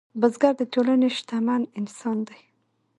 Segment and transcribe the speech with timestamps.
[0.19, 2.39] بزګر د ټولنې شتمن انسان دی